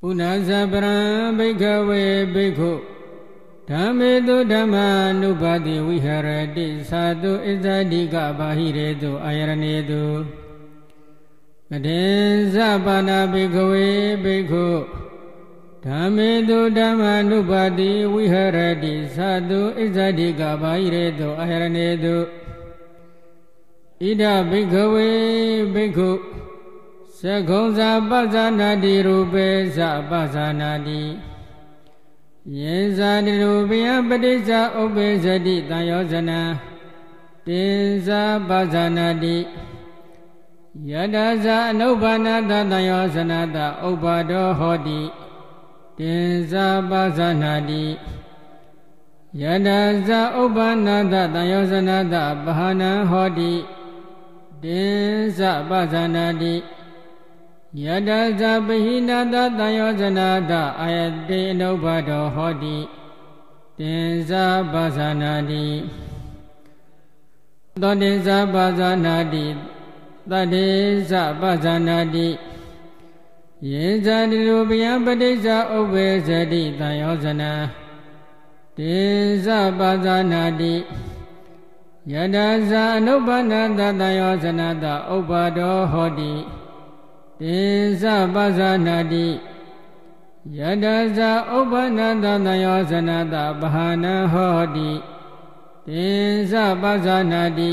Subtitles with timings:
[0.00, 0.98] ပုဏ္ဏဇပရံ
[1.38, 2.72] ဘိကဝေဘိက္ခု
[3.70, 4.86] ဓမ္မေတုဓမ္မာ
[5.20, 10.04] နုပါတိဝိဟရတိသာတုဣဇတိကဘာဟိရေတုအာယရဏေတု
[11.70, 12.02] ကတေ
[12.54, 13.88] ဇပါဏဘိကဝေ
[14.24, 14.66] ဘိက္ခု
[15.84, 22.16] ဓမ္မေတုဓမ္မာနုပါတိဝိဟရတိသာတုဣဇတိကဘာဟိရေတုအာယရဏေတု
[24.00, 25.08] ဣဒဘိကဝေ
[25.74, 26.10] ဘိက္ခု
[27.20, 29.46] သကုံဇာပဇာနာတိရူပေ
[29.76, 29.78] သ
[30.10, 31.02] ပဇာနာတိ
[32.58, 36.40] ယေဇာတိရူပယပတိစ္ဆဥပ္ပေဇတိတံယောဇနံ
[37.46, 39.36] တင်ဇာပဇာနာတိ
[40.90, 45.00] ယတဇာအနုဘာနာတတံယောဇနတဥပ္ပါဒောဟောတိ
[45.98, 47.84] တင်ဇာပဇာနာတိ
[49.42, 49.68] ယတ
[50.06, 53.52] ဇာဥပ္ပါနာတတံယောဇနတပဟာနံဟောတိ
[54.62, 56.54] တင်ဇာပဇာနာတိ
[57.84, 60.98] ယတဇပဟိနာတတယောဇနာတအာယ
[61.28, 62.76] တေအနုဘဒောဟောတိ
[63.78, 65.66] တင်္ဇာပါဇာနာတိ
[67.82, 69.46] သောတင်္ဇာပါဇာနာတိ
[70.30, 70.66] တတေ
[71.10, 72.28] ဇပါဇာနာတိ
[73.70, 75.46] ယေဇာတိလူပယပဋိစ္ဆ
[75.76, 77.52] ဥပ္ပေဇတိတံယောဇနာ
[78.76, 79.46] တင်္ဇ
[79.78, 80.74] ပါဇာနာတိ
[82.12, 82.36] ယတ
[82.70, 86.32] ဇာအနုပ္ပနာတတယောဇနာတဥပ္ပါဒောဟောတိ
[87.42, 87.60] တေ
[88.00, 88.02] ဇ
[88.34, 89.26] ပဇာနာတိ
[90.58, 94.90] ယတဇာဥပ္ပနန္တသယောဇနတပဟာနဟောတိ
[95.88, 96.06] တေ
[96.50, 97.72] ဇပဇာနာတိ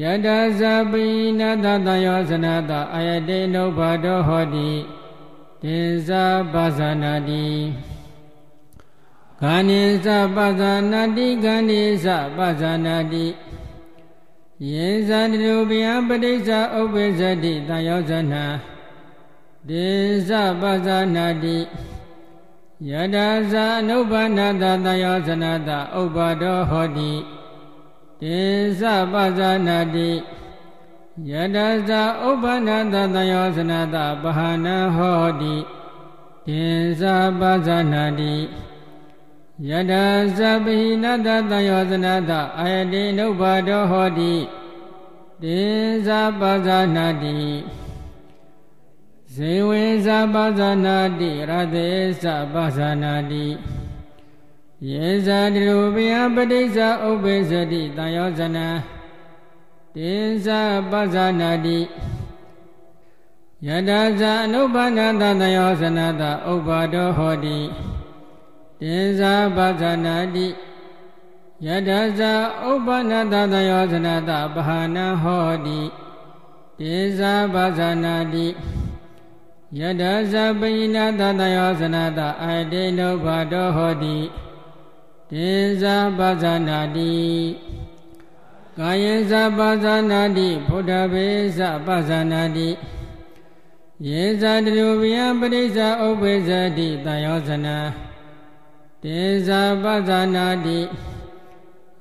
[0.00, 0.28] ယတ
[0.58, 1.04] ဇာပိ
[1.38, 4.70] နတသယောဇနတအာယတေနုဘာဒောဟောတိ
[5.62, 6.08] တေဇ
[6.52, 7.46] ပဇာနာတိ
[9.40, 10.06] ခာနိဇ
[10.36, 12.06] ပဇာနာတိခာနိဇ
[12.36, 13.26] ပဇာနာတိ
[14.68, 18.44] ယေဇာတုပယပဋိစ္ဆဥပ္ပေဇတိတယောဇနာ
[19.68, 19.88] ဒေ
[20.28, 20.30] ဇ
[20.60, 21.58] ပဇာနာတိ
[22.90, 27.12] ယတာဇာအနုဘာနာတတယောဇနာတဥပ္ပါဒောဟောတိ
[28.20, 28.40] ဒေ
[28.78, 28.82] ဇ
[29.12, 30.10] ပဇာနာတိ
[31.30, 35.56] ယတာဇာဥပ္ပနာတတယောဇနာတပဟာနာဟောတိ
[36.46, 36.64] ဒေ
[37.00, 37.02] ဇ
[37.40, 38.34] ပဇာနာတိ
[39.68, 39.92] ယတ
[40.38, 44.34] သဗ္ဗိနတတယောဇနာတအာယတိနုဘာဒောဟောတိ
[45.42, 45.60] တေ
[46.06, 47.38] ဇာပါဇာနာတိ
[49.34, 51.88] ဇေဝေဇာပါဇာနာတိရသေ
[52.22, 53.46] ဇာပါဇာနာတိ
[54.90, 56.76] ယေဇာတိရူပယပဋိစ္ဆ
[57.08, 58.66] ဥပ္ပေဇတိတယောဇနာ
[59.96, 60.12] တေ
[60.44, 60.60] ဇာ
[60.90, 61.78] ပါဇာနာတိ
[63.66, 67.58] ယတဇာအနုပါဒတတယောဇနာတဥပ္ပါဒောဟောတိ
[68.82, 70.46] တေဇာပါဇာနာတိ
[71.66, 72.32] ယတဇာ
[72.68, 75.80] ဥပ္ပနတသယောဇနတပဟာနဟောတိ
[76.80, 78.46] တေဇာပါဇာနာတိ
[79.78, 80.02] ယတ
[80.32, 84.16] ဇာပိဏတသယောဇနတအာတေနုဘာတောဟောတိ
[85.32, 85.50] တေ
[85.82, 87.14] ဇာပါဇာနာတိ
[88.78, 92.68] ကာယေဇာပါဇာနာတိဘုဒ္ဓဘေဇာပါဇာနာတိ
[94.08, 98.09] ယေဇာတရူပယပရိစ္ဆာဥပ္ပေဇတိတယောဇနာတေ
[99.46, 100.78] ဇာပဇာနာတိ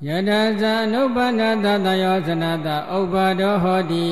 [0.07, 4.07] ယတဇာနုပ္ပန္နတတယောဇနတဥပ္ပါဒောဟောတိ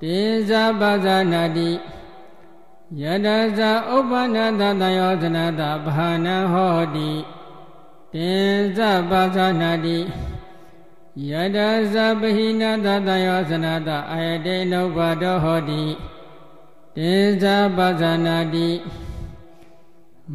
[0.00, 1.70] တေဇာပဇာနာတိ
[3.00, 7.10] ယတဇာဥပ္ပန္နတတယောဇနတဘာနာဟောတိ
[8.14, 8.30] တေ
[8.76, 9.98] ဇာပဇာနာတိ
[11.30, 11.58] ယတ
[11.92, 15.84] ဇာပဟိနတတယောဇနတအာယတေနုပ္ပါဒောဟောတိ
[16.96, 18.68] တေဇာပဇာနာတိ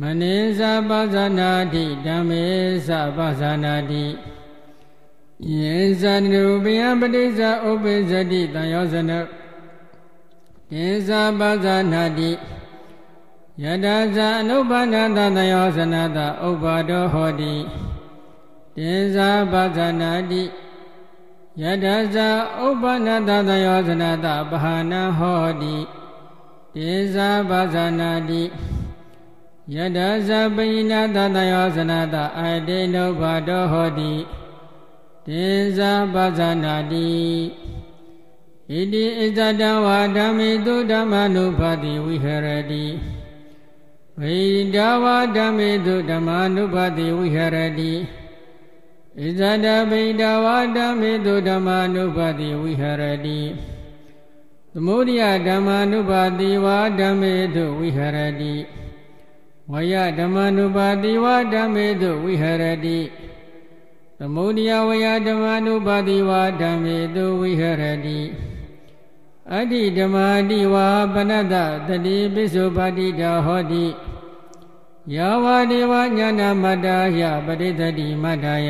[0.02, 2.46] မနေဇာပဇာနာတိဓမ္မေ
[2.88, 4.06] ဇာပဇာနာတိ
[5.60, 9.12] ယေဇာနုပယပတိဇာဥပ္ပေဇတိတံယောဇန
[10.72, 12.32] တေဇာပဇာနာတိ
[13.64, 17.56] ယတဇာအနုပါဒတတယောဇနတဥပ္ပါဒောဟောတိ
[18.78, 20.44] တေဇာပဇာနာတိ
[21.62, 22.30] ယတဇာ
[22.66, 25.76] ဥပ္ပနတတယောဇနတပဟာနာဟောတိ
[26.76, 28.44] တေဇာပဇာနာတိ
[29.76, 34.14] ယတဇာပိဏတတယောဇနတအာတေနုဘာဒောဟောတိ
[35.28, 35.46] တေ
[35.78, 37.12] ဇာပဇာနာတိ
[38.70, 42.86] ဣတိဣဇတံဝါဓမ္မိတုဓမ္မနုပါတိဝိဟရတိ
[44.22, 44.38] ဝိ
[44.76, 47.94] ဒဝါဓမ္မိတုဓမ္မနုပါတိဝိဟရတိ
[49.20, 53.42] ဣဇတဗိဒဝါဓမ္မိတုဓမ္မနုပါတိဝိဟရတိ
[54.72, 58.56] သမုဒိယဓမ္မနုပါတိဝါဓမ္မေတုဝိဟရတိ
[59.74, 63.00] ဝယဓမ္မနုပါတိဝါဓမ္မေတုဝိဟရတိ
[64.20, 68.20] သမုဒိယဝယဓမ္မနုပါတိဝါဓမ္မေတုဝိဟရတိ
[69.54, 71.56] အတ္တိဓမ္မာတိဝါပနတ္တ
[71.88, 73.86] တတိပိစုပါတိတာဟောတိ
[75.16, 78.70] ယောဝဒေဝညာနာမတ္တာယပရိသတိမတ္တာယ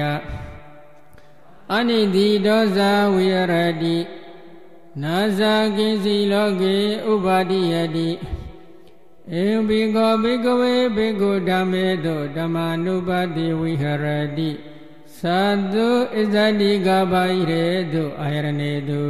[1.76, 2.78] အနိတိဒောဇ
[3.14, 3.36] ဝိရ
[3.84, 3.98] တိ
[5.02, 6.76] နာဇာကိစီလောကေ
[7.12, 8.10] ဥပါတိယတိ
[9.36, 14.06] ဧဘိကောဘိကဝေဘိကုဓမ္မေတောဓမ္မာနုပါတိဝိဟရ
[14.38, 14.50] တိ
[15.20, 19.04] သတ္တုဣဇတိကပါဣရေတုအာယရဏေတု